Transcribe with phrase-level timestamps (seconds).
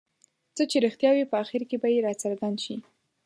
[0.55, 2.75] څه چې رښتیا وي په اخر کې به یې راڅرګند شي.